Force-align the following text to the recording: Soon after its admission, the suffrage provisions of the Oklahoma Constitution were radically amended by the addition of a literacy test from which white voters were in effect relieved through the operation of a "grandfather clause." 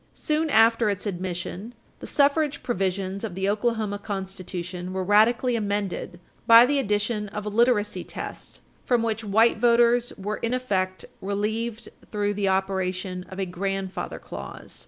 Soon 0.15 0.49
after 0.49 0.89
its 0.89 1.05
admission, 1.05 1.75
the 1.99 2.07
suffrage 2.07 2.63
provisions 2.63 3.23
of 3.23 3.35
the 3.35 3.47
Oklahoma 3.47 3.99
Constitution 3.99 4.93
were 4.93 5.03
radically 5.03 5.55
amended 5.55 6.19
by 6.47 6.65
the 6.65 6.79
addition 6.79 7.27
of 7.29 7.45
a 7.45 7.49
literacy 7.49 8.03
test 8.03 8.61
from 8.83 9.03
which 9.03 9.23
white 9.23 9.59
voters 9.59 10.11
were 10.17 10.37
in 10.37 10.55
effect 10.55 11.05
relieved 11.21 11.89
through 12.09 12.33
the 12.33 12.47
operation 12.49 13.27
of 13.29 13.37
a 13.39 13.45
"grandfather 13.45 14.17
clause." 14.17 14.79